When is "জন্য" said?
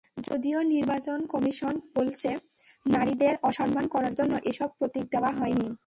4.13-4.33